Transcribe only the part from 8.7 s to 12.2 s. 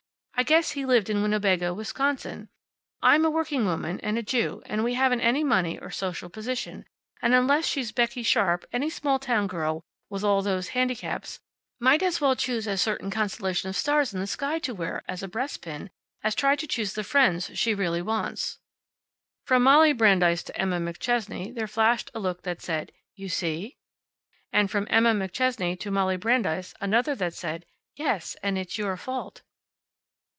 any small town girl with all those handicaps might as